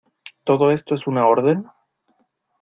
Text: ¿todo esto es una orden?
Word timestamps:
¿todo 0.45 0.71
esto 0.71 0.95
es 0.95 1.05
una 1.05 1.27
orden? 1.27 1.69